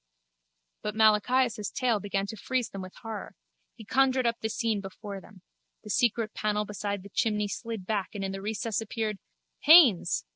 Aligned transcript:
But 0.81 0.95
Malachias' 0.95 1.69
tale 1.71 1.99
began 1.99 2.25
to 2.25 2.35
freeze 2.35 2.69
them 2.71 2.81
with 2.81 2.95
horror. 3.03 3.35
He 3.75 3.85
conjured 3.85 4.25
up 4.25 4.39
the 4.41 4.49
scene 4.49 4.81
before 4.81 5.21
them. 5.21 5.43
The 5.83 5.91
secret 5.91 6.33
panel 6.33 6.65
beside 6.65 7.03
the 7.03 7.09
chimney 7.09 7.47
slid 7.47 7.85
back 7.85 8.15
and 8.15 8.23
in 8.23 8.31
the 8.31 8.41
recess 8.41 8.81
appeared... 8.81 9.19
Haines! 9.59 10.25